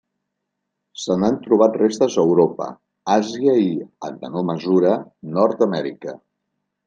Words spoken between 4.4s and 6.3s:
mesura, Nord-amèrica.